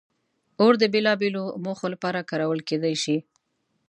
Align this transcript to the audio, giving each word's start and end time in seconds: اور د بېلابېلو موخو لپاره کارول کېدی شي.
اور 0.61 0.73
د 0.81 0.83
بېلابېلو 0.93 1.43
موخو 1.65 1.87
لپاره 1.93 2.27
کارول 2.29 2.59
کېدی 2.69 2.95
شي. 3.03 3.17